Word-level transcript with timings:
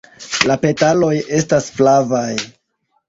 La 0.51 0.53
petaloj 0.63 1.11
estas 1.41 1.69
flavaj. 1.79 2.27